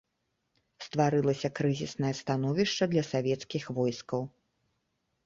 [0.85, 4.21] Стварылася крызіснае становішча для савецкіх войскаў.